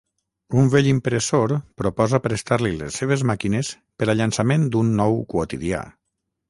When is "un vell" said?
0.61-0.87